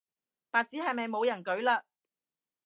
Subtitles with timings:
[0.49, 1.83] 白紙係咪冇人舉嘞